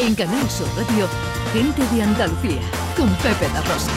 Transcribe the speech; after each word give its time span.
En 0.00 0.14
Canal 0.14 0.48
Sur 0.48 0.68
Radio, 0.76 1.08
Gente 1.52 1.82
de 1.94 2.02
Andalucía, 2.02 2.60
con 2.96 3.08
Pepe 3.16 3.48
La 3.52 3.60
Rosa. 3.62 3.90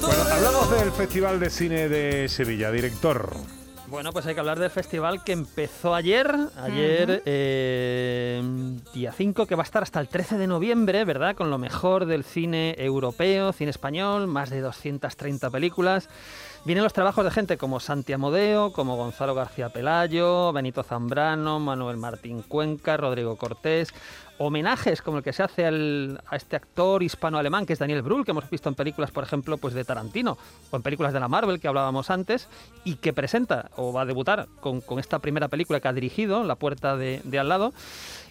Bueno, 0.00 0.22
hablamos 0.30 0.70
del 0.70 0.92
Festival 0.92 1.40
de 1.40 1.50
Cine 1.50 1.88
de 1.88 2.28
Sevilla, 2.28 2.70
director. 2.70 3.30
Bueno, 3.88 4.12
pues 4.12 4.26
hay 4.26 4.34
que 4.34 4.40
hablar 4.40 4.58
del 4.58 4.70
festival 4.70 5.22
que 5.22 5.30
empezó 5.30 5.94
ayer, 5.94 6.34
ayer 6.56 7.22
eh, 7.24 8.42
día 8.92 9.12
5, 9.12 9.46
que 9.46 9.54
va 9.54 9.62
a 9.62 9.64
estar 9.64 9.84
hasta 9.84 10.00
el 10.00 10.08
13 10.08 10.38
de 10.38 10.48
noviembre, 10.48 11.04
¿verdad? 11.04 11.36
Con 11.36 11.50
lo 11.50 11.58
mejor 11.58 12.06
del 12.06 12.24
cine 12.24 12.74
europeo, 12.78 13.52
cine 13.52 13.70
español, 13.70 14.26
más 14.26 14.50
de 14.50 14.60
230 14.60 15.50
películas. 15.50 16.08
Vienen 16.64 16.82
los 16.82 16.92
trabajos 16.92 17.24
de 17.24 17.30
gente 17.30 17.58
como 17.58 17.78
Santi 17.78 18.12
Amodeo, 18.12 18.72
como 18.72 18.96
Gonzalo 18.96 19.36
García 19.36 19.68
Pelayo, 19.68 20.52
Benito 20.52 20.82
Zambrano, 20.82 21.60
Manuel 21.60 21.96
Martín 21.96 22.42
Cuenca, 22.42 22.96
Rodrigo 22.96 23.36
Cortés. 23.36 23.94
Homenajes 24.38 25.00
como 25.02 25.18
el 25.18 25.24
que 25.24 25.32
se 25.32 25.42
hace 25.42 25.64
al- 25.66 26.20
a 26.28 26.36
este 26.36 26.56
actor 26.56 27.02
hispano-alemán 27.02 27.64
que 27.66 27.72
es 27.72 27.78
Daniel 27.78 28.02
Brühl, 28.02 28.24
que 28.24 28.32
hemos 28.32 28.48
visto 28.50 28.68
en 28.68 28.74
películas, 28.74 29.10
por 29.10 29.24
ejemplo, 29.24 29.56
pues 29.56 29.72
de 29.74 29.84
Tarantino 29.84 30.36
o 30.70 30.76
en 30.76 30.82
películas 30.82 31.12
de 31.12 31.20
la 31.20 31.28
Marvel 31.28 31.58
que 31.60 31.68
hablábamos 31.68 32.10
antes 32.10 32.48
y 32.84 32.96
que 32.96 33.12
presenta 33.12 33.70
o 33.76 33.92
va 33.92 34.02
a 34.02 34.04
debutar 34.04 34.46
con, 34.60 34.80
con 34.80 34.98
esta 34.98 35.18
primera 35.20 35.48
película 35.48 35.80
que 35.80 35.88
ha 35.88 35.92
dirigido, 35.92 36.44
La 36.44 36.56
puerta 36.56 36.96
de, 36.96 37.20
de 37.24 37.38
al 37.38 37.48
lado. 37.48 37.72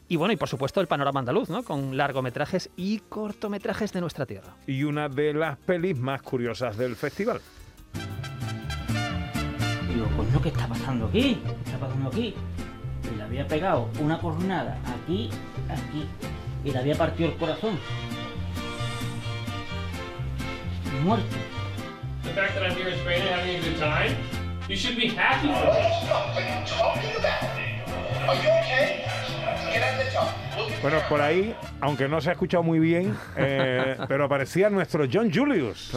Y 0.07 0.17
bueno, 0.17 0.31
y 0.33 0.37
por 0.37 0.47
supuesto 0.47 0.79
el 0.81 0.87
panorama 0.87 1.19
andaluz, 1.21 1.49
¿no? 1.49 1.63
Con 1.63 1.97
largometrajes 1.97 2.69
y 2.77 2.99
cortometrajes 3.09 3.91
de 3.91 4.01
nuestra 4.01 4.27
tierra. 4.27 4.53
Y 4.67 4.83
una 4.83 5.09
de 5.09 5.33
las 5.33 5.57
pelis 5.57 5.97
más 5.97 6.21
curiosas 6.21 6.77
del 6.77 6.95
festival. 6.95 7.41
Digo, 9.91 10.07
coño, 10.15 10.41
¿qué 10.41 10.49
está 10.49 10.67
pasando 10.67 11.05
aquí? 11.07 11.41
¿Qué 11.43 11.69
está 11.71 11.79
pasando 11.79 12.09
aquí? 12.09 12.35
Y 13.11 13.15
le 13.17 13.23
había 13.23 13.47
pegado 13.47 13.89
una 13.99 14.19
cornada 14.19 14.77
aquí, 15.05 15.29
aquí, 15.69 16.09
y 16.63 16.71
le 16.71 16.79
había 16.79 16.95
partido 16.95 17.29
el 17.29 17.35
corazón. 17.35 17.77
Muerto. 21.03 21.25
The 22.23 22.31
fact 22.31 22.55
that 22.55 22.63
I'm 22.63 22.75
here 22.75 22.87
in 22.89 22.97
Spain 22.99 23.21
and 23.21 23.29
having 23.29 23.57
a 23.57 23.61
good 23.61 23.77
time, 23.77 24.17
you 24.67 24.75
should 24.75 24.95
be 24.95 25.09
happy 25.09 25.47
for 25.47 25.71
this. 25.73 25.93
Bueno, 30.81 30.97
por 31.09 31.19
ahí, 31.21 31.55
aunque 31.81 32.07
no 32.07 32.21
se 32.21 32.29
ha 32.29 32.33
escuchado 32.33 32.63
muy 32.63 32.79
bien, 32.79 33.15
eh, 33.37 33.97
pero 34.07 34.25
aparecía 34.25 34.69
nuestro 34.69 35.05
John 35.11 35.31
Julius. 35.33 35.89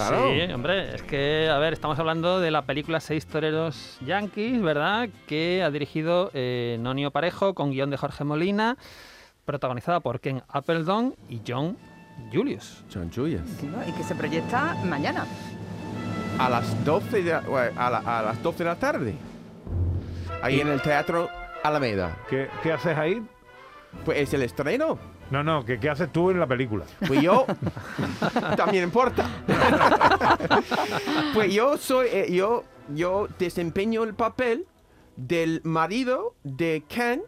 Sí, 0.46 0.52
hombre, 0.52 0.94
es 0.94 1.02
que, 1.02 1.48
a 1.50 1.58
ver, 1.58 1.72
estamos 1.74 1.98
hablando 1.98 2.40
de 2.40 2.50
la 2.50 2.62
película 2.62 3.00
Seis 3.00 3.26
Toreros 3.26 3.98
Yankees, 4.04 4.62
¿verdad? 4.62 5.08
Que 5.26 5.62
ha 5.62 5.70
dirigido 5.70 6.30
eh, 6.34 6.78
Nonio 6.80 7.10
Parejo 7.10 7.54
con 7.54 7.70
guion 7.70 7.90
de 7.90 7.96
Jorge 7.98 8.24
Molina, 8.24 8.76
protagonizada 9.44 10.00
por 10.00 10.20
Ken 10.20 10.42
Appleton 10.48 11.14
y 11.28 11.40
John 11.46 11.76
Julius. 12.32 12.82
John 12.92 13.10
Julius. 13.14 13.42
y 13.86 13.92
que 13.92 14.02
se 14.02 14.14
proyecta 14.14 14.74
mañana. 14.84 15.26
A 16.38 16.48
las 16.48 16.84
12 16.84 17.22
de, 17.22 17.32
a, 17.34 17.42
la- 17.90 18.02
a 18.18 18.22
las 18.22 18.42
12 18.42 18.58
de 18.58 18.64
la 18.64 18.76
tarde. 18.76 19.14
Ahí 20.42 20.60
en 20.60 20.68
el 20.68 20.80
Teatro 20.80 21.28
Alameda. 21.64 22.16
¿Qué, 22.30 22.48
qué 22.62 22.72
haces 22.72 22.96
ahí? 22.96 23.20
Pues 24.04 24.18
es 24.18 24.34
el 24.34 24.42
estreno. 24.42 24.98
No, 25.30 25.42
no, 25.42 25.64
¿qué, 25.64 25.78
qué 25.78 25.90
haces 25.90 26.10
tú 26.12 26.30
en 26.30 26.40
la 26.40 26.46
película? 26.46 26.84
Pues 27.06 27.20
yo 27.22 27.46
también 28.56 28.84
importa. 28.84 29.28
pues 31.34 31.52
yo 31.52 31.76
soy 31.76 32.08
eh, 32.10 32.32
yo 32.32 32.64
yo 32.94 33.28
desempeño 33.38 34.04
el 34.04 34.14
papel 34.14 34.66
del 35.16 35.60
marido 35.64 36.34
de 36.44 36.84
Ken 36.88 37.22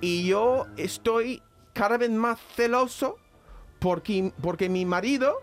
y 0.00 0.26
yo 0.26 0.66
estoy 0.76 1.42
cada 1.72 1.96
vez 1.98 2.10
más 2.10 2.38
celoso 2.54 3.16
porque 3.78 4.32
porque 4.40 4.68
mi 4.68 4.84
marido 4.84 5.36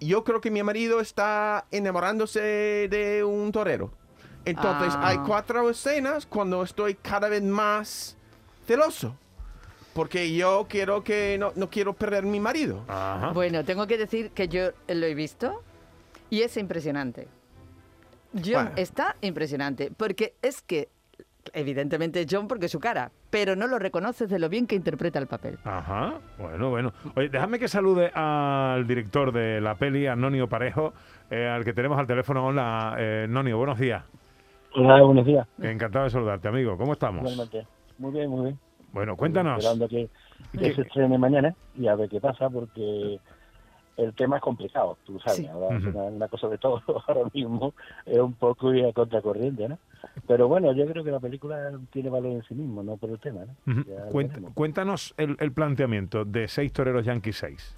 yo 0.00 0.24
creo 0.24 0.40
que 0.42 0.50
mi 0.50 0.62
marido 0.62 1.00
está 1.00 1.66
enamorándose 1.70 2.40
de 2.90 3.24
un 3.24 3.52
torero. 3.52 3.90
Entonces 4.44 4.92
Ah. 4.96 5.08
hay 5.08 5.18
cuatro 5.18 5.68
escenas 5.70 6.26
cuando 6.26 6.62
estoy 6.62 6.94
cada 6.94 7.28
vez 7.28 7.42
más 7.42 8.16
celoso. 8.66 9.16
Porque 9.96 10.30
yo 10.36 10.66
quiero 10.68 11.02
que 11.02 11.38
no, 11.38 11.52
no 11.56 11.70
quiero 11.70 11.94
perder 11.94 12.24
mi 12.24 12.38
marido. 12.38 12.84
Ajá. 12.86 13.30
Bueno, 13.32 13.64
tengo 13.64 13.86
que 13.86 13.96
decir 13.96 14.30
que 14.30 14.46
yo 14.46 14.72
lo 14.88 15.06
he 15.06 15.14
visto 15.14 15.62
y 16.28 16.42
es 16.42 16.58
impresionante. 16.58 17.28
John 18.34 18.52
Bueno. 18.66 18.70
está 18.76 19.16
impresionante, 19.22 19.90
porque 19.96 20.34
es 20.42 20.60
que, 20.60 20.90
evidentemente 21.54 22.26
John 22.30 22.46
porque 22.46 22.66
es 22.66 22.72
su 22.72 22.78
cara, 22.78 23.10
pero 23.30 23.56
no 23.56 23.66
lo 23.66 23.78
reconoces 23.78 24.28
de 24.28 24.38
lo 24.38 24.50
bien 24.50 24.66
que 24.66 24.74
interpreta 24.74 25.18
el 25.18 25.26
papel. 25.28 25.58
Ajá, 25.64 26.20
bueno, 26.36 26.68
bueno. 26.68 26.92
Oye, 27.14 27.30
déjame 27.30 27.58
que 27.58 27.66
salude 27.68 28.10
al 28.12 28.86
director 28.86 29.32
de 29.32 29.62
la 29.62 29.76
peli, 29.76 30.06
a 30.06 30.14
Nonio 30.14 30.46
Parejo, 30.46 30.92
eh, 31.30 31.48
al 31.48 31.64
que 31.64 31.72
tenemos 31.72 31.98
al 31.98 32.06
teléfono. 32.06 32.46
Hola, 32.46 32.96
eh, 32.98 33.26
Nonio, 33.30 33.56
buenos 33.56 33.78
días. 33.78 34.04
Hola, 34.74 35.00
buenos 35.00 35.24
días. 35.24 35.48
Encantado 35.62 36.04
de 36.04 36.10
saludarte, 36.10 36.48
amigo. 36.48 36.76
¿Cómo 36.76 36.92
estamos? 36.92 37.22
Igualmente. 37.22 37.66
Muy 37.96 38.12
bien, 38.12 38.28
muy 38.28 38.44
bien. 38.44 38.65
Bueno, 38.96 39.14
cuéntanos. 39.14 39.58
Esperando 39.58 39.88
que, 39.88 40.08
¿Qué- 40.52 40.58
que 40.58 40.74
se 40.74 40.80
estrene 40.80 41.18
mañana 41.18 41.54
y 41.78 41.86
a 41.86 41.94
ver 41.96 42.08
qué 42.08 42.18
pasa, 42.18 42.48
porque 42.48 43.20
el 43.98 44.14
tema 44.14 44.36
es 44.36 44.42
complicado, 44.42 44.96
tú 45.04 45.18
sabes. 45.20 45.40
Sí. 45.40 45.46
Una, 45.52 46.02
una 46.04 46.28
cosa 46.28 46.48
de 46.48 46.56
todo 46.56 46.82
ahora 47.06 47.28
mismo 47.34 47.74
es 48.06 48.18
un 48.18 48.32
poco 48.32 48.72
ir 48.72 48.86
a 48.86 48.92
contracorriente, 48.94 49.68
¿no? 49.68 49.78
Pero 50.26 50.48
bueno, 50.48 50.72
yo 50.72 50.86
creo 50.86 51.04
que 51.04 51.10
la 51.10 51.20
película 51.20 51.78
tiene 51.92 52.08
valor 52.08 52.32
en 52.32 52.42
sí 52.44 52.54
mismo, 52.54 52.82
no 52.82 52.96
por 52.96 53.10
el 53.10 53.18
tema, 53.18 53.40
¿no? 53.44 54.52
Cuéntanos 54.54 55.12
el, 55.18 55.36
el 55.40 55.52
planteamiento 55.52 56.24
de 56.24 56.48
seis 56.48 56.72
toreros 56.72 57.04
Yankees 57.04 57.36
6. 57.36 57.76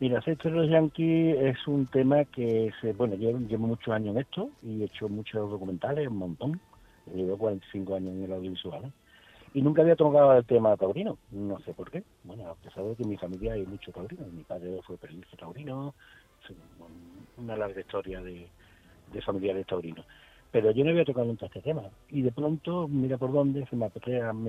Mira, 0.00 0.20
Sexto 0.22 0.50
de 0.50 0.56
los 0.56 0.68
Yankees 0.68 1.36
es 1.40 1.68
un 1.68 1.86
tema 1.86 2.24
que, 2.24 2.72
se, 2.80 2.92
bueno, 2.94 3.14
yo 3.14 3.30
llevo 3.38 3.68
muchos 3.68 3.94
años 3.94 4.16
en 4.16 4.22
esto 4.22 4.50
y 4.62 4.82
he 4.82 4.86
hecho 4.86 5.08
muchos 5.08 5.48
documentales, 5.50 6.08
un 6.08 6.18
montón. 6.18 6.60
Llevo 7.14 7.38
45 7.38 7.94
años 7.94 8.12
en 8.12 8.24
el 8.24 8.32
audiovisual. 8.32 8.84
¿eh? 8.86 8.90
Y 9.56 9.62
nunca 9.62 9.80
había 9.80 9.96
tocado 9.96 10.36
el 10.36 10.44
tema 10.44 10.76
taurino, 10.76 11.16
no 11.30 11.58
sé 11.60 11.72
por 11.72 11.90
qué. 11.90 12.02
Bueno, 12.24 12.46
a 12.46 12.54
pesar 12.56 12.84
de 12.84 12.94
que 12.94 13.04
en 13.04 13.08
mi 13.08 13.16
familia 13.16 13.54
hay 13.54 13.64
mucho 13.64 13.90
taurino. 13.90 14.26
Mi 14.26 14.42
padre 14.42 14.82
fue 14.86 14.98
periodista 14.98 15.34
taurino, 15.38 15.94
una 17.38 17.56
larga 17.56 17.80
historia 17.80 18.20
de, 18.20 18.50
de 19.14 19.22
familiares 19.22 19.66
taurinos. 19.66 20.04
Pero 20.52 20.72
yo 20.72 20.84
no 20.84 20.90
había 20.90 21.06
tocado 21.06 21.24
nunca 21.24 21.46
este 21.46 21.62
tema. 21.62 21.84
Y 22.10 22.20
de 22.20 22.32
pronto, 22.32 22.86
mira 22.86 23.16
por 23.16 23.32
dónde, 23.32 23.64
se 23.64 23.76
me 23.76 23.86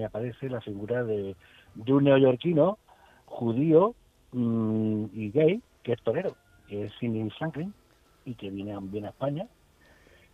aparece, 0.04 0.50
la 0.50 0.60
figura 0.60 1.06
de, 1.06 1.38
un 1.88 2.04
neoyorquino 2.04 2.78
judío 3.28 3.96
mm, 4.34 5.06
y 5.14 5.32
gay, 5.32 5.62
que 5.84 5.94
es 5.94 6.02
torero, 6.02 6.36
que 6.68 6.84
es 6.84 6.94
Sidney 7.00 7.30
Franklin, 7.30 7.74
y 8.26 8.36
que 8.36 8.50
viene, 8.50 8.78
viene 8.82 9.08
a 9.08 9.12
España. 9.12 9.48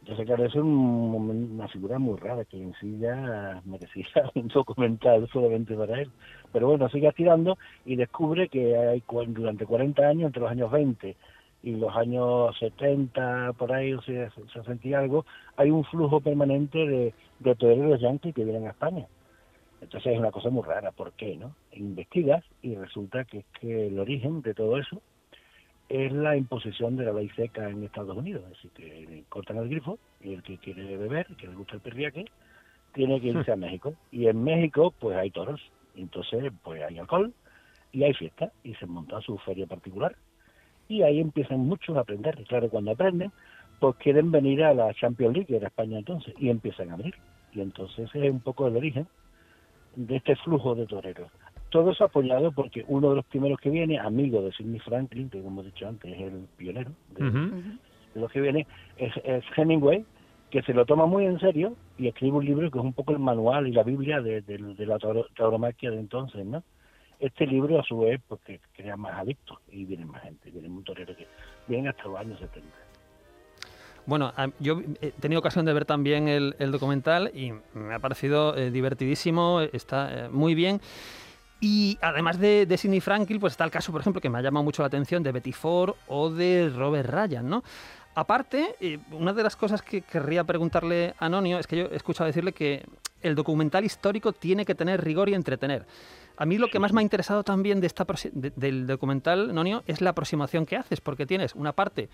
Entonces, 0.03 0.25
claro, 0.25 0.43
es 0.43 0.55
un- 0.55 1.49
una 1.53 1.67
figura 1.69 1.97
muy 1.97 2.17
rara, 2.19 2.43
que 2.43 2.61
en 2.61 2.73
sí 2.73 2.97
ya 2.99 3.61
merecía 3.63 4.05
un 4.35 4.49
documental 4.49 5.29
solamente 5.31 5.75
para 5.75 6.01
él. 6.01 6.11
Pero 6.51 6.67
bueno, 6.67 6.89
sigue 6.89 7.09
tirando 7.13 7.57
y 7.85 7.95
descubre 7.95 8.49
que 8.49 8.75
hay 8.75 9.01
durante 9.27 9.65
40 9.65 10.05
años, 10.05 10.27
entre 10.27 10.41
los 10.41 10.51
años 10.51 10.69
20 10.71 11.15
y 11.63 11.71
los 11.77 11.95
años 11.95 12.53
70, 12.59 13.53
por 13.53 13.71
ahí, 13.71 13.93
o 13.93 14.01
sea, 14.01 14.29
60 14.53 14.85
y 14.85 14.93
algo, 14.93 15.25
hay 15.55 15.71
un 15.71 15.85
flujo 15.85 16.19
permanente 16.19 16.79
de, 16.79 17.13
de 17.39 17.55
toreros 17.55 18.01
yanquis 18.01 18.35
que 18.35 18.43
vienen 18.43 18.67
a 18.67 18.71
España. 18.71 19.07
Entonces 19.79 20.11
es 20.13 20.19
una 20.19 20.31
cosa 20.31 20.49
muy 20.49 20.63
rara, 20.63 20.91
¿por 20.91 21.13
qué? 21.13 21.37
no? 21.37 21.55
Investigas 21.71 22.43
y 22.61 22.75
resulta 22.75 23.23
que 23.23 23.39
es 23.39 23.45
que 23.61 23.87
el 23.87 23.99
origen 23.99 24.41
de 24.41 24.53
todo 24.53 24.77
eso 24.77 25.01
es 25.89 26.11
la 26.11 26.35
imposición 26.35 26.95
de 26.95 27.05
la 27.05 27.13
ley 27.13 27.29
seca 27.35 27.69
en 27.69 27.83
Estados 27.83 28.15
Unidos. 28.15 28.43
Así 28.51 28.69
que 28.69 29.23
cortan 29.29 29.57
el 29.57 29.69
grifo 29.69 29.99
y 30.21 30.33
el 30.33 30.43
que 30.43 30.57
quiere 30.57 30.97
beber, 30.97 31.27
que 31.37 31.47
le 31.47 31.55
gusta 31.55 31.75
el 31.75 31.81
perriaque, 31.81 32.25
tiene 32.93 33.19
que 33.21 33.27
irse 33.27 33.51
a 33.51 33.55
México. 33.57 33.93
Y 34.11 34.27
en 34.27 34.43
México, 34.43 34.93
pues 34.99 35.17
hay 35.17 35.31
toros. 35.31 35.61
Entonces, 35.95 36.51
pues 36.63 36.81
hay 36.83 36.97
alcohol 36.97 37.33
y 37.91 38.03
hay 38.03 38.13
fiesta 38.13 38.51
y 38.63 38.73
se 38.75 38.85
monta 38.85 39.21
su 39.21 39.37
feria 39.39 39.67
particular. 39.67 40.15
Y 40.87 41.03
ahí 41.03 41.19
empiezan 41.19 41.59
muchos 41.59 41.95
a 41.95 42.01
aprender. 42.01 42.37
Y 42.39 42.45
claro, 42.45 42.69
cuando 42.69 42.91
aprenden, 42.91 43.31
pues 43.79 43.95
quieren 43.97 44.31
venir 44.31 44.63
a 44.63 44.73
la 44.73 44.93
Champions 44.93 45.33
League, 45.35 45.47
que 45.47 45.57
era 45.57 45.67
España 45.67 45.99
entonces, 45.99 46.33
y 46.39 46.49
empiezan 46.49 46.89
a 46.89 46.93
abrir. 46.93 47.15
Y 47.53 47.61
entonces 47.61 48.09
es 48.13 48.31
un 48.31 48.39
poco 48.39 48.67
el 48.67 48.77
origen 48.77 49.07
de 49.95 50.15
este 50.15 50.35
flujo 50.37 50.75
de 50.75 50.87
toreros. 50.87 51.29
Todo 51.73 51.89
eso 51.89 52.03
apoyado 52.03 52.51
porque 52.51 52.85
uno 52.87 53.09
de 53.09 53.15
los 53.15 53.25
primeros 53.25 53.59
que 53.59 53.71
viene, 53.71 53.97
amigo 53.97 54.43
de 54.43 54.51
Sidney 54.53 54.79
Franklin, 54.79 55.27
que 55.31 55.39
como 55.39 55.61
hemos 55.61 55.65
dicho 55.73 55.87
antes 55.87 56.13
es 56.13 56.21
el 56.21 56.45
pionero 56.55 56.91
de, 57.15 57.27
Ujú. 57.27 57.39
de 58.13 58.21
los 58.21 58.31
que 58.31 58.41
viene, 58.41 58.67
es, 58.97 59.11
es 59.23 59.43
Hemingway, 59.57 60.05
que 60.51 60.61
se 60.61 60.71
lo 60.71 60.85
toma 60.85 61.07
muy 61.07 61.25
en 61.25 61.39
serio 61.39 61.75
y 61.97 62.07
escribe 62.09 62.37
un 62.37 62.45
libro 62.45 62.69
que 62.69 62.77
es 62.77 62.83
un 62.85 62.93
poco 62.93 63.11
el 63.11 63.17
manual 63.17 63.67
y 63.67 63.71
la 63.71 63.81
Biblia 63.81 64.21
de, 64.21 64.41
de- 64.43 64.59
de 64.59 64.85
la 64.85 64.99
tauro- 64.99 65.25
tauromaquia 65.35 65.89
de 65.89 65.99
entonces, 65.99 66.45
¿no? 66.45 66.63
Este 67.19 67.47
libro, 67.47 67.79
a 67.79 67.83
su 67.83 67.97
vez, 67.97 68.21
porque 68.27 68.59
crea 68.75 68.95
más 68.95 69.13
adictos 69.17 69.57
y 69.71 69.83
vienen 69.85 70.09
más 70.09 70.21
gente, 70.21 70.51
vienen 70.51 70.73
un 70.73 70.83
torero 70.83 71.15
que 71.15 71.25
vienen 71.67 71.87
hasta 71.87 72.03
los 72.03 72.19
años 72.19 72.37
70. 72.39 72.69
Bueno, 74.05 74.31
yo 74.59 74.79
he 75.01 75.09
tenido 75.13 75.39
ocasión 75.39 75.65
de 75.65 75.73
ver 75.73 75.85
también 75.85 76.27
el, 76.27 76.55
el 76.59 76.71
documental 76.71 77.31
y 77.33 77.51
me 77.73 77.95
ha 77.95 77.99
parecido 77.99 78.55
eh, 78.55 78.69
divertidísimo, 78.69 79.61
está 79.61 80.25
eh, 80.25 80.29
muy 80.29 80.53
bien. 80.53 80.79
Y 81.65 81.97
además 82.01 82.37
de, 82.39 82.65
de 82.65 82.77
Sidney 82.77 82.99
Franklin, 82.99 83.39
pues 83.39 83.53
está 83.53 83.63
el 83.63 83.71
caso, 83.71 83.93
por 83.93 84.01
ejemplo, 84.01 84.19
que 84.21 84.29
me 84.29 84.37
ha 84.37 84.41
llamado 84.41 84.65
mucho 84.65 84.81
la 84.81 84.87
atención 84.87 85.23
de 85.23 85.31
Betty 85.31 85.53
Ford 85.53 85.95
o 86.09 86.29
de 86.29 86.69
Robert 86.75 87.09
Ryan, 87.09 87.47
¿no? 87.47 87.63
Aparte, 88.15 88.75
eh, 88.81 88.99
una 89.11 89.31
de 89.31 89.43
las 89.43 89.55
cosas 89.55 89.81
que 89.81 90.01
querría 90.01 90.43
preguntarle 90.43 91.13
a 91.17 91.29
Nonio 91.29 91.57
es 91.59 91.65
que 91.65 91.77
yo 91.77 91.85
he 91.85 91.95
escuchado 91.95 92.27
decirle 92.27 92.51
que 92.51 92.85
el 93.21 93.33
documental 93.33 93.85
histórico 93.85 94.33
tiene 94.33 94.65
que 94.65 94.75
tener 94.75 95.01
rigor 95.05 95.29
y 95.29 95.35
entretener. 95.35 95.85
A 96.35 96.45
mí 96.45 96.57
lo 96.57 96.67
que 96.67 96.79
más 96.79 96.91
me 96.91 96.99
ha 96.99 97.01
interesado 97.01 97.43
también 97.45 97.79
de 97.79 97.87
esta 97.87 98.05
de- 98.33 98.51
del 98.57 98.85
documental, 98.85 99.55
Nonio, 99.55 99.83
es 99.87 100.01
la 100.01 100.09
aproximación 100.09 100.65
que 100.65 100.75
haces, 100.75 100.99
porque 100.99 101.25
tienes 101.25 101.55
una 101.55 101.71
parte 101.71 102.09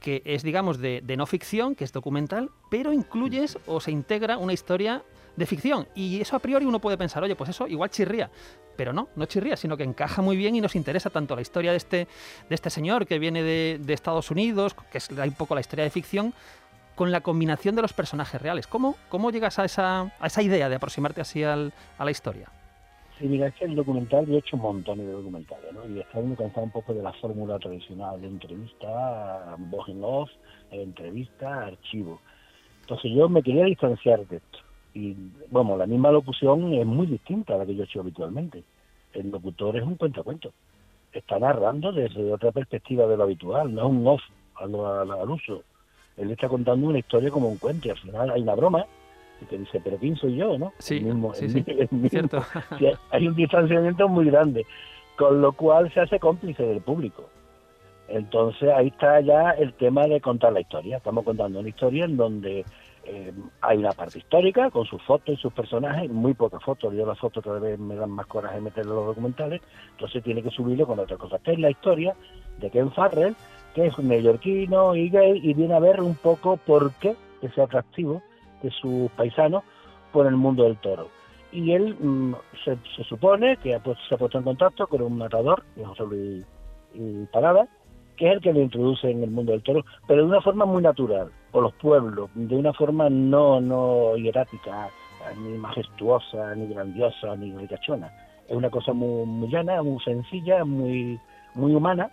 que 0.00 0.22
es, 0.24 0.42
digamos, 0.42 0.78
de, 0.78 1.02
de 1.04 1.16
no 1.18 1.26
ficción, 1.26 1.74
que 1.74 1.84
es 1.84 1.92
documental, 1.92 2.48
pero 2.70 2.94
incluyes 2.94 3.58
o 3.66 3.80
se 3.80 3.90
integra 3.90 4.38
una 4.38 4.54
historia 4.54 5.02
de 5.36 5.46
ficción. 5.46 5.86
Y 5.94 6.20
eso 6.20 6.36
a 6.36 6.38
priori 6.38 6.64
uno 6.66 6.80
puede 6.80 6.96
pensar, 6.98 7.22
oye, 7.22 7.36
pues 7.36 7.50
eso 7.50 7.66
igual 7.66 7.90
chirría. 7.90 8.30
Pero 8.76 8.92
no, 8.92 9.08
no 9.14 9.26
chirría, 9.26 9.56
sino 9.56 9.76
que 9.76 9.84
encaja 9.84 10.20
muy 10.22 10.36
bien 10.36 10.56
y 10.56 10.60
nos 10.60 10.74
interesa 10.74 11.10
tanto 11.10 11.36
la 11.36 11.42
historia 11.42 11.70
de 11.70 11.76
este, 11.76 11.96
de 12.48 12.54
este 12.54 12.70
señor 12.70 13.06
que 13.06 13.18
viene 13.18 13.42
de, 13.42 13.78
de 13.80 13.92
Estados 13.94 14.30
Unidos, 14.30 14.74
que 14.90 14.98
es 14.98 15.08
un 15.10 15.32
poco 15.34 15.54
la 15.54 15.60
historia 15.60 15.84
de 15.84 15.90
ficción, 15.90 16.34
con 16.96 17.10
la 17.10 17.20
combinación 17.20 17.74
de 17.76 17.82
los 17.82 17.92
personajes 17.92 18.40
reales. 18.40 18.66
¿Cómo, 18.66 18.96
cómo 19.08 19.30
llegas 19.30 19.58
a 19.58 19.64
esa, 19.64 20.00
a 20.18 20.26
esa 20.26 20.42
idea 20.42 20.68
de 20.68 20.76
aproximarte 20.76 21.20
así 21.20 21.42
al- 21.42 21.72
a 21.98 22.04
la 22.04 22.10
historia? 22.10 22.48
Sí, 23.18 23.26
mira, 23.26 23.46
es 23.46 23.54
que 23.54 23.64
el 23.64 23.76
documental, 23.76 24.26
yo 24.26 24.34
he 24.34 24.38
hecho 24.38 24.56
montones 24.56 25.06
de 25.06 25.12
documentales, 25.12 25.72
¿no? 25.72 25.86
Y 25.88 26.00
está 26.00 26.18
uno 26.18 26.34
cansado 26.34 26.64
un 26.64 26.72
poco 26.72 26.92
de 26.94 27.02
la 27.02 27.12
fórmula 27.12 27.60
tradicional 27.60 28.20
de 28.20 28.26
entrevista, 28.26 29.54
voz 29.58 29.88
en 29.88 30.00
off, 30.02 30.30
entrevista, 30.72 31.66
archivo. 31.66 32.20
Entonces 32.80 33.12
yo 33.14 33.28
me 33.28 33.42
quería 33.42 33.64
distanciar 33.66 34.26
de 34.26 34.36
esto. 34.38 34.58
Y, 34.94 35.16
bueno, 35.50 35.76
la 35.76 35.86
misma 35.86 36.10
locución 36.12 36.72
es 36.74 36.86
muy 36.86 37.06
distinta 37.06 37.54
a 37.54 37.58
la 37.58 37.66
que 37.66 37.74
yo 37.74 37.82
he 37.82 37.86
hecho 37.86 38.00
habitualmente. 38.00 38.62
El 39.12 39.30
locutor 39.30 39.76
es 39.76 39.82
un 39.82 39.96
cuentacuentos. 39.96 40.52
Está 41.12 41.38
narrando 41.38 41.92
desde 41.92 42.32
otra 42.32 42.52
perspectiva 42.52 43.06
de 43.06 43.16
lo 43.16 43.24
habitual, 43.24 43.74
no 43.74 43.82
es 43.82 43.88
un 43.90 44.06
off 44.06 44.22
al, 44.56 44.74
al- 44.74 45.10
al 45.10 45.30
uso. 45.30 45.62
Él 46.16 46.30
está 46.30 46.48
contando 46.48 46.86
una 46.88 46.98
historia 46.98 47.30
como 47.30 47.48
un 47.48 47.58
cuento 47.58 47.88
y 47.88 47.90
al 47.90 47.98
final 47.98 48.30
hay 48.30 48.42
una 48.42 48.54
broma 48.54 48.86
y 49.40 49.44
te 49.46 49.58
dice, 49.58 49.80
pero 49.82 49.96
¿quién 49.98 50.14
soy 50.16 50.36
yo? 50.36 50.56
¿no? 50.58 50.72
Sí, 50.78 50.98
El 50.98 51.04
mismo- 51.06 51.34
sí, 51.34 51.44
el 51.46 51.50
sí, 51.50 51.64
mi- 51.66 51.72
el 51.80 51.88
mismo- 51.90 52.08
cierto. 52.08 52.42
Sí, 52.78 52.86
hay 53.10 53.26
un 53.28 53.34
distanciamiento 53.34 54.08
muy 54.08 54.26
grande, 54.26 54.64
con 55.16 55.40
lo 55.40 55.52
cual 55.52 55.92
se 55.92 56.00
hace 56.00 56.20
cómplice 56.20 56.62
del 56.62 56.80
público. 56.80 57.28
Entonces 58.06 58.68
ahí 58.70 58.88
está 58.88 59.20
ya 59.20 59.50
el 59.52 59.72
tema 59.74 60.06
de 60.06 60.20
contar 60.20 60.52
la 60.52 60.60
historia. 60.60 60.98
Estamos 60.98 61.24
contando 61.24 61.58
una 61.60 61.68
historia 61.68 62.04
en 62.04 62.16
donde 62.16 62.64
eh, 63.04 63.32
hay 63.60 63.78
una 63.78 63.92
parte 63.92 64.18
histórica 64.18 64.70
con 64.70 64.84
sus 64.86 65.02
fotos 65.02 65.34
y 65.34 65.40
sus 65.40 65.52
personajes, 65.52 66.10
muy 66.10 66.34
pocas 66.34 66.62
fotos. 66.62 66.94
Yo 66.94 67.06
las 67.06 67.18
fotos 67.18 67.44
cada 67.44 67.58
vez 67.58 67.78
me 67.78 67.94
dan 67.94 68.10
más 68.10 68.26
coraje 68.26 68.60
meterlo 68.60 68.92
en 68.92 68.96
los 68.98 69.06
documentales, 69.06 69.62
entonces 69.92 70.22
tiene 70.22 70.42
que 70.42 70.50
subirlo 70.50 70.86
con 70.86 70.98
otra 70.98 71.16
cosa. 71.16 71.36
Esta 71.36 71.52
es 71.52 71.58
la 71.58 71.70
historia 71.70 72.14
de 72.58 72.70
Ken 72.70 72.90
Farrell, 72.92 73.34
que 73.74 73.86
es 73.86 73.98
neoyorquino 73.98 74.94
y 74.94 75.10
gay 75.10 75.40
y 75.42 75.54
viene 75.54 75.74
a 75.74 75.80
ver 75.80 76.00
un 76.00 76.14
poco 76.14 76.56
por 76.56 76.92
qué 76.94 77.14
ese 77.42 77.60
atractivo 77.60 78.22
de 78.62 78.70
sus 78.70 79.10
paisanos 79.12 79.64
por 80.12 80.26
el 80.26 80.36
mundo 80.36 80.64
del 80.64 80.76
toro 80.78 81.08
y 81.54 81.72
él 81.72 81.94
mm, 81.98 82.34
se, 82.64 82.76
supone 83.04 83.56
que 83.58 83.70
se 84.08 84.14
ha 84.14 84.18
puesto 84.18 84.38
en 84.38 84.44
contacto 84.44 84.86
con 84.88 85.00
un 85.02 85.16
matador, 85.16 85.62
que 85.74 85.84
José 85.84 86.02
Luis 86.02 86.44
y 86.94 87.24
Parada, 87.26 87.68
que 88.16 88.26
es 88.26 88.34
el 88.34 88.40
que 88.40 88.52
lo 88.52 88.60
introduce 88.60 89.08
en 89.08 89.22
el 89.22 89.30
mundo 89.30 89.52
del 89.52 89.62
toro, 89.62 89.84
pero 90.06 90.22
de 90.22 90.28
una 90.28 90.40
forma 90.40 90.64
muy 90.64 90.82
natural, 90.82 91.30
por 91.54 91.62
los 91.62 91.72
pueblos, 91.74 92.30
de 92.34 92.56
una 92.56 92.72
forma 92.72 93.08
no, 93.08 93.60
no 93.60 94.16
hierática, 94.16 94.90
ni 95.38 95.56
majestuosa, 95.56 96.52
ni 96.56 96.66
grandiosa, 96.66 97.36
ni 97.36 97.56
ricachona. 97.56 98.10
Es 98.48 98.56
una 98.56 98.68
cosa 98.70 98.92
muy, 98.92 99.24
muy 99.24 99.48
llana, 99.48 99.80
muy 99.80 100.02
sencilla, 100.02 100.64
muy, 100.64 101.20
muy 101.54 101.72
humana. 101.72 102.10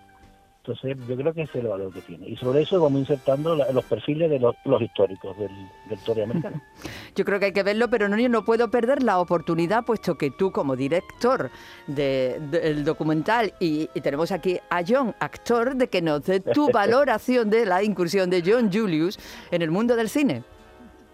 Entonces 0.63 0.95
yo 1.07 1.15
creo 1.17 1.33
que 1.33 1.41
ese 1.41 1.57
es 1.57 1.63
el 1.63 1.69
valor 1.71 1.91
que 1.91 2.01
tiene. 2.01 2.27
Y 2.29 2.35
sobre 2.35 2.61
eso 2.61 2.79
vamos 2.79 2.99
insertando 2.99 3.55
la- 3.55 3.71
los 3.71 3.83
perfiles 3.85 4.29
de 4.29 4.39
los, 4.39 4.55
los 4.65 4.79
históricos 4.79 5.35
del, 5.39 5.49
del 5.89 6.23
americano. 6.23 6.61
Yo 7.15 7.25
creo 7.25 7.39
que 7.39 7.45
hay 7.45 7.51
que 7.51 7.63
verlo, 7.63 7.89
pero 7.89 8.07
no, 8.07 8.15
no 8.15 8.45
puedo 8.45 8.69
perder 8.69 9.01
la 9.01 9.19
oportunidad, 9.19 9.83
puesto 9.83 10.19
que 10.19 10.29
tú 10.29 10.51
como 10.51 10.75
director 10.75 11.49
de- 11.87 12.39
del 12.51 12.85
documental 12.85 13.53
y, 13.59 13.89
y 13.95 14.01
tenemos 14.01 14.31
aquí 14.31 14.59
a 14.69 14.81
John, 14.87 15.15
actor, 15.19 15.75
de 15.75 15.87
que 15.87 16.01
nos 16.03 16.23
dé 16.25 16.39
tu 16.41 16.69
valoración 16.71 17.49
de 17.49 17.65
la 17.65 17.81
incursión 17.81 18.29
de 18.29 18.43
John 18.45 18.69
Julius 18.71 19.17
en 19.49 19.63
el 19.63 19.71
mundo 19.71 19.95
del 19.95 20.09
cine. 20.09 20.43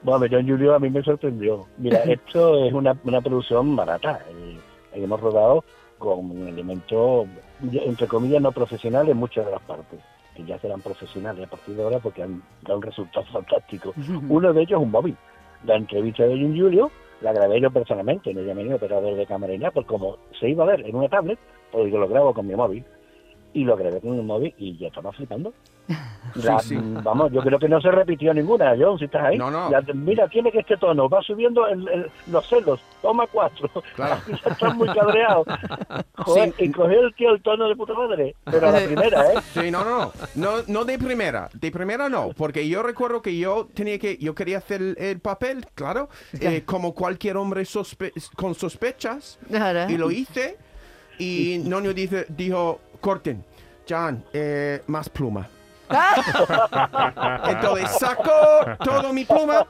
Bueno, 0.03 0.25
John 0.29 0.45
Julio 0.47 0.75
a 0.75 0.79
mí 0.79 0.89
me 0.89 1.01
sorprendió. 1.03 1.65
Mira, 1.77 1.99
esto 2.05 2.65
es 2.65 2.73
una, 2.73 2.97
una 3.05 3.21
producción 3.21 3.75
barata. 3.77 4.19
Eh, 4.29 4.57
hemos 4.93 5.21
rodado 5.21 5.63
con 5.97 6.47
elementos, 6.47 7.27
entre 7.71 8.07
comillas, 8.07 8.41
no 8.41 8.51
profesionales 8.51 9.11
en 9.11 9.17
muchas 9.17 9.45
de 9.45 9.51
las 9.51 9.61
partes, 9.61 9.99
que 10.35 10.43
ya 10.45 10.59
serán 10.59 10.81
profesionales 10.81 11.45
a 11.45 11.49
partir 11.49 11.75
de 11.75 11.83
ahora 11.83 11.99
porque 11.99 12.23
han 12.23 12.41
dado 12.61 12.77
un 12.77 12.83
resultado 12.83 13.25
fantástico. 13.31 13.93
Uno 14.29 14.53
de 14.53 14.61
ellos 14.61 14.79
es 14.79 14.83
un 14.83 14.91
móvil. 14.91 15.15
La 15.65 15.75
entrevista 15.75 16.23
de 16.23 16.39
John 16.39 16.57
Julio 16.57 16.91
la 17.21 17.33
grabé 17.33 17.59
yo 17.59 17.71
personalmente, 17.71 18.33
no 18.33 18.41
llamé 18.41 18.63
ni 18.63 18.73
operador 18.73 19.15
de 19.15 19.25
cámara 19.25 19.53
ni 19.53 19.59
nada, 19.59 19.71
porque 19.71 19.87
como 19.87 20.17
se 20.39 20.49
iba 20.49 20.63
a 20.63 20.67
ver 20.67 20.85
en 20.85 20.95
una 20.95 21.09
tablet, 21.09 21.39
pues 21.71 21.91
yo 21.91 21.97
lo 21.97 22.07
grabo 22.07 22.33
con 22.33 22.45
mi 22.45 22.55
móvil. 22.55 22.85
Y 23.53 23.63
lo 23.63 23.75
grabé 23.75 23.99
con 24.01 24.15
mi 24.15 24.21
móvil 24.21 24.53
y 24.57 24.77
ya 24.77 24.87
estaba 24.87 25.11
flipando. 25.11 25.53
La- 26.35 26.59
Sí, 26.59 26.75
sí. 26.75 26.77
Vamos, 27.03 27.31
yo 27.31 27.41
creo 27.41 27.57
que 27.57 27.69
no 27.69 27.79
se 27.81 27.89
repitió 27.89 28.33
ninguna, 28.33 28.75
John, 28.77 28.99
si 28.99 29.05
estás 29.05 29.23
ahí. 29.23 29.37
No, 29.37 29.49
no. 29.49 29.69
La- 29.71 29.81
mira, 29.93 30.27
tiene 30.27 30.51
que 30.51 30.59
este 30.59 30.75
tono, 30.77 31.07
va 31.09 31.21
subiendo 31.21 31.65
el- 31.67 31.87
el- 31.87 32.11
los 32.29 32.47
celos, 32.47 32.79
toma 33.01 33.25
cuatro. 33.27 33.69
Claro. 33.95 34.21
ya 34.27 34.51
estás 34.51 34.75
muy 34.75 34.87
cabreado. 34.89 35.45
Joder, 36.17 36.53
Sí. 36.57 36.65
y 36.65 36.71
cogió 36.71 36.99
el 37.01 37.13
tío 37.15 37.31
el 37.33 37.41
tono 37.41 37.67
de 37.69 37.75
puta 37.75 37.93
madre. 37.93 38.35
Pero 38.43 38.67
a 38.67 38.71
la 38.71 38.79
primera, 38.85 39.33
¿eh? 39.33 39.35
Sí, 39.53 39.71
no, 39.71 39.83
no, 39.85 40.11
no, 40.35 40.57
no, 40.57 40.63
no 40.67 40.85
de 40.85 40.99
primera, 40.99 41.49
de 41.53 41.71
primera 41.71 42.09
no, 42.09 42.29
porque 42.35 42.67
yo 42.67 42.83
recuerdo 42.83 43.21
que 43.21 43.37
yo 43.37 43.67
tenía 43.73 43.97
que, 43.97 44.17
yo 44.17 44.35
quería 44.35 44.57
hacer 44.57 44.81
el, 44.81 44.95
el 44.99 45.19
papel, 45.21 45.65
claro, 45.75 46.09
eh, 46.39 46.63
como 46.65 46.93
cualquier 46.93 47.37
hombre 47.37 47.63
sospe- 47.63 48.11
con 48.35 48.53
sospechas, 48.53 49.39
Claro. 49.47 49.89
y 49.91 49.97
lo 49.97 50.11
hice, 50.11 50.57
y 51.19 51.61
Noño 51.65 51.93
dice, 51.93 52.25
dijo, 52.29 52.81
corten, 52.99 53.43
John, 53.89 54.23
eh, 54.33 54.81
más 54.87 55.07
pluma. 55.09 55.47
Entonces 57.45 57.89
sacó 57.99 58.31
todo 58.83 59.13
mi 59.13 59.25
pluma, 59.25 59.65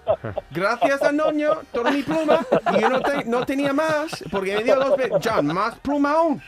gracias 0.51 1.01
a 1.03 1.11
Noño, 1.11 1.51
toda 1.71 1.91
mi 1.91 2.03
pluma, 2.03 2.39
y 2.75 2.81
yo 2.81 2.89
no, 2.89 3.01
te- 3.01 3.25
no 3.25 3.45
tenía 3.45 3.73
más, 3.73 4.23
porque 4.31 4.55
me 4.55 4.63
dio 4.63 4.75
dos 4.75 4.97
veces, 4.97 5.17
John, 5.23 5.47
más 5.53 5.75
pluma 5.79 6.11
aún. 6.13 6.41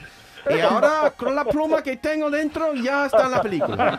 Y 0.49 0.57
ahora 0.61 1.11
con 1.17 1.35
la 1.35 1.43
pluma 1.43 1.83
que 1.83 1.97
tengo 1.97 2.31
dentro 2.31 2.73
ya 2.73 3.05
está 3.07 3.25
en 3.25 3.31
la 3.31 3.41
película. 3.41 3.97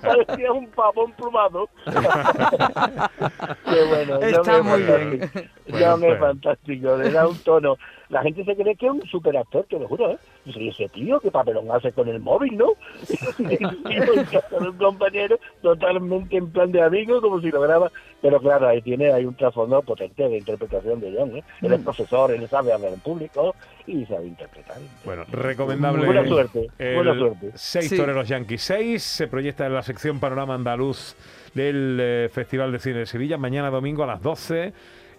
Parecía 0.00 0.52
un 0.52 0.68
pavón 0.68 1.12
plumado. 1.12 1.68
Qué 1.84 3.84
bueno. 3.88 4.16
Está 4.20 4.62
muy 4.62 4.82
bien. 4.82 5.30
Bueno, 5.68 5.96
bueno. 5.98 6.18
fantástico, 6.20 6.96
le 6.96 7.10
da 7.10 7.26
un 7.26 7.36
tono. 7.38 7.76
La 8.08 8.22
gente 8.22 8.44
se 8.44 8.54
cree 8.56 8.76
que 8.76 8.86
es 8.86 8.92
un 8.92 9.02
superactor, 9.06 9.64
te 9.64 9.78
lo 9.78 9.88
juro, 9.88 10.12
¿eh? 10.12 10.18
Dice, 10.44 10.60
"¿Y 10.62 10.68
ese 10.68 10.88
tío 10.88 11.18
qué 11.20 11.30
papelón 11.30 11.70
hace 11.72 11.90
con 11.92 12.08
el 12.08 12.20
móvil, 12.20 12.56
¿no? 12.56 12.72
de 13.38 14.68
un 14.68 14.76
compañero 14.78 15.38
totalmente 15.62 16.36
en 16.36 16.50
plan 16.50 16.70
de 16.72 16.82
amigo, 16.82 17.20
como 17.20 17.40
si 17.40 17.50
lo 17.50 17.60
graba. 17.60 17.90
Pero 18.22 18.40
claro, 18.40 18.68
ahí 18.68 18.80
tiene 18.82 19.12
hay 19.12 19.24
un 19.24 19.34
trasfondo 19.34 19.82
potente 19.82 20.28
de 20.28 20.38
interpretación 20.38 21.00
de 21.00 21.14
John, 21.16 21.36
¿eh? 21.36 21.44
Él 21.62 21.70
Mm. 21.70 21.74
es 21.74 21.80
profesor, 21.82 22.30
él 22.32 22.48
sabe 22.48 22.72
hablar 22.72 22.92
en 22.92 23.00
público 23.00 23.54
y 23.86 24.04
sabe 24.06 24.26
interpretar. 24.26 24.76
Bueno, 25.04 25.24
recomendable. 25.30 26.06
Buena 26.06 26.26
suerte, 26.26 26.68
buena 26.78 27.14
suerte. 27.14 27.50
Seis 27.54 27.88
Sí. 27.90 27.96
Toreros 27.96 28.28
Yankees 28.28 28.62
6 28.62 29.02
se 29.02 29.28
proyecta 29.28 29.66
en 29.66 29.74
la 29.74 29.82
sección 29.82 30.18
Panorama 30.18 30.54
Andaluz 30.54 31.14
del 31.54 31.98
eh, 32.00 32.28
Festival 32.32 32.72
de 32.72 32.78
Cine 32.78 32.98
de 33.00 33.06
Sevilla, 33.06 33.36
mañana 33.36 33.70
domingo 33.70 34.02
a 34.02 34.06
las 34.06 34.22
12 34.22 34.72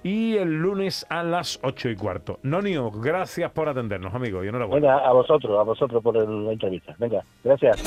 y 0.03 0.37
el 0.37 0.53
lunes 0.59 1.05
a 1.09 1.23
las 1.23 1.59
8 1.63 1.89
y 1.89 1.95
cuarto. 1.95 2.39
Nonio, 2.43 2.91
gracias 2.91 3.51
por 3.51 3.67
atendernos, 3.69 4.13
amigo, 4.13 4.43
y 4.43 4.47
enhorabuena. 4.47 4.87
Venga, 4.95 5.07
a 5.07 5.11
vosotros, 5.13 5.59
a 5.59 5.63
vosotros 5.63 6.01
por 6.03 6.17
el- 6.17 6.45
la 6.45 6.51
entrevista. 6.53 6.95
Venga, 6.97 7.23
gracias. 7.43 7.77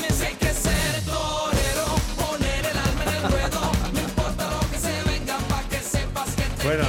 Bueno, 6.63 6.83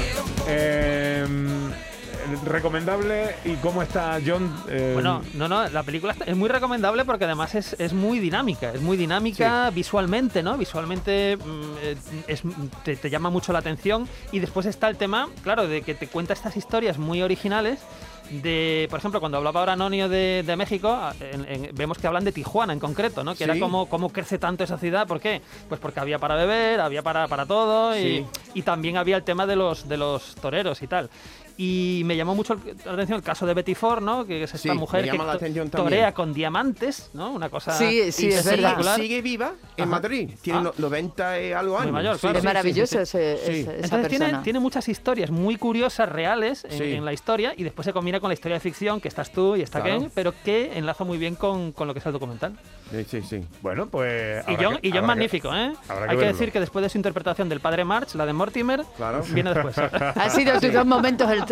recomendable. 2.45 3.35
¿Y 3.45 3.55
cómo 3.57 3.83
está 3.83 4.19
John? 4.25 4.53
Eh, 4.69 4.91
Bueno, 4.95 5.23
no, 5.35 5.49
no, 5.49 5.69
la 5.69 5.83
película 5.83 6.15
es 6.27 6.37
muy 6.37 6.49
recomendable 6.49 7.05
porque 7.05 7.25
además 7.25 7.55
es, 7.55 7.75
es 7.79 7.93
muy 7.93 8.19
dinámica, 8.19 8.71
es 8.73 8.81
muy 8.81 8.97
dinámica 8.97 9.71
visualmente, 9.71 10.43
¿no? 10.43 10.57
Visualmente 10.59 11.37
mm, 11.37 11.63
eh, 11.83 11.97
es- 12.27 12.43
te, 12.85 12.97
te 12.97 13.11
llama 13.11 13.31
mucho 13.31 13.53
la 13.53 13.61
atención 13.61 14.09
y 14.33 14.39
después 14.41 14.67
está 14.67 14.89
el 14.89 14.97
tema, 14.97 15.29
claro, 15.43 15.67
de 15.67 15.83
que 15.83 15.95
te 15.95 16.07
cuenta 16.09 16.33
estas 16.33 16.57
historias 16.57 16.99
muy 16.99 17.23
originales 17.23 17.81
de, 18.31 18.87
por 18.89 18.99
ejemplo, 18.99 19.21
cuando 19.21 19.37
hablaba 19.37 19.61
ahora 19.61 19.77
Nonio 19.77 20.09
de, 20.09 20.43
de 20.47 20.57
México, 20.57 20.89
a- 20.89 21.15
en- 21.21 21.45
en- 21.47 21.75
vemos 21.75 21.99
que 21.99 22.07
hablan 22.07 22.25
de 22.25 22.33
Tijuana 22.33 22.73
en 22.73 22.81
concreto, 22.81 23.23
¿no? 23.25 23.35
Que 23.35 23.45
era 23.45 23.53
como 23.61 23.87
cómo 23.87 24.09
crece 24.11 24.39
tanto 24.39 24.65
esa 24.65 24.79
ciudad, 24.79 25.07
¿por 25.07 25.21
qué? 25.21 25.43
Pues 25.69 25.81
porque 25.81 26.01
había 26.01 26.19
para 26.19 26.35
beber, 26.37 26.81
había 26.81 27.03
para, 27.03 27.29
para 27.29 27.45
todo 27.47 27.97
y, 27.99 28.27
y 28.55 28.63
también 28.63 28.97
había 28.97 29.17
el 29.17 29.23
tema 29.23 29.45
de 29.47 29.57
los, 29.57 29.87
de 29.89 29.97
los 29.99 30.35
toreros 30.37 30.81
y 30.83 30.87
tal. 30.87 31.11
Y 31.57 32.03
me 32.05 32.17
llamó 32.17 32.35
mucho 32.35 32.57
la 32.85 32.93
atención 32.93 33.17
el 33.19 33.23
caso 33.23 33.47
de 33.47 33.55
Betty 33.55 33.75
Ford, 33.75 34.03
¿no? 34.03 34.25
Que 34.27 34.43
es 34.45 34.55
esta 34.55 34.73
Sí, 34.73 34.79
mujer 34.79 35.05
que 35.11 35.17
to- 35.17 35.69
torea 35.83 36.13
con 36.15 36.33
diamantes, 36.33 37.11
¿no? 37.15 37.31
Una 37.33 37.49
cosa 37.49 37.73
Sí, 37.73 38.11
sí, 38.13 38.29
es 38.29 38.43
sigue, 38.43 38.57
verdad. 38.63 38.97
sigue 38.97 39.21
viva 39.23 39.53
en 39.77 39.85
Ajá. 39.85 39.91
Madrid. 39.91 40.31
Tiene 40.41 40.59
Ah. 40.61 40.63
no- 40.63 40.75
90 40.79 41.41
y 41.41 41.53
algo 41.53 41.79
años. 41.79 41.93
mayor, 41.93 42.15
Sí, 42.17 42.21
claro. 42.23 42.39
es 42.39 42.45
maravilloso 42.45 42.99
sí, 43.05 43.07
sí. 43.07 43.19
ese- 43.19 43.37
Sí. 43.37 43.51
ese- 43.53 43.61
esa 43.61 43.73
Entonces 43.85 44.09
tiene, 44.09 44.25
persona. 44.27 44.43
tiene 44.43 44.61
muchas 44.61 44.89
historias 44.89 45.31
muy 45.31 45.57
curiosas, 45.57 46.09
reales 46.09 46.65
en, 46.65 46.79
Sí. 46.79 46.85
en 46.95 47.05
la 47.05 47.13
historia 47.13 47.55
y 47.57 47.63
después 47.65 47.85
se 47.87 47.93
combina 47.93 48.21
con 48.21 48.29
la 48.29 48.35
historia 48.35 48.55
de 48.57 48.61
ficción, 48.61 49.01
que 49.01 49.09
estás 49.09 49.33
tú 49.33 49.57
y 49.57 49.63
está 49.63 49.81
Claro. 49.83 50.01
Ken, 50.01 50.11
pero 50.15 50.33
que 50.45 50.77
enlaza 50.79 51.05
muy 51.05 51.19
bien 51.19 51.35
con, 51.35 51.73
con 51.73 51.87
lo 51.87 51.95
que 51.95 52.01
es 52.01 52.07
el 52.07 52.13
documental. 52.13 52.53
Sí, 52.91 53.05
sí, 53.09 53.23
sí. 53.23 53.45
Bueno, 53.63 53.87
pues. 53.87 54.45
Y 54.49 54.57
John, 54.63 54.77
que- 54.79 54.89
y 54.89 54.91
John 54.91 55.01
que- 55.01 55.07
magnífico, 55.07 55.49
¿eh? 55.55 55.73
que 55.87 55.93
Hay 55.93 55.99
que 56.09 56.17
verlo. 56.17 56.27
decir 56.27 56.53
que 56.53 56.61
después 56.61 56.83
de 56.83 56.89
su 56.89 56.99
interpretación 56.99 57.49
del 57.49 57.61
padre 57.61 57.85
March, 57.85 58.15
la 58.15 58.27
de 58.27 58.33
Mortimer, 58.33 58.83
Claro. 58.97 59.23
viene 59.33 59.55
después. 59.55 59.77
Han 60.17 60.31
sido 60.31 60.61
tus 60.61 60.73
dos 60.73 60.87
momentos 60.87 61.31
el- 61.31 61.43